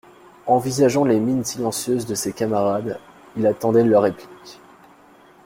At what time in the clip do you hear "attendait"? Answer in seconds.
3.45-3.83